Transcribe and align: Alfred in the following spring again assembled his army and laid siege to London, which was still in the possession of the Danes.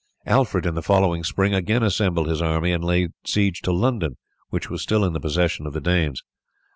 Alfred 0.25 0.65
in 0.65 0.73
the 0.73 0.81
following 0.81 1.23
spring 1.23 1.53
again 1.53 1.83
assembled 1.83 2.27
his 2.27 2.41
army 2.41 2.71
and 2.71 2.83
laid 2.83 3.11
siege 3.23 3.61
to 3.61 3.71
London, 3.71 4.17
which 4.49 4.67
was 4.67 4.81
still 4.81 5.05
in 5.05 5.13
the 5.13 5.19
possession 5.19 5.67
of 5.67 5.73
the 5.73 5.79
Danes. 5.79 6.23